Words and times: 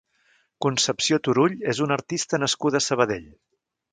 Concepció 0.65 1.19
Turull 1.27 1.53
és 1.75 1.83
una 1.87 1.97
artista 2.01 2.39
nascuda 2.47 2.83
a 2.83 2.87
Sabadell. 2.89 3.31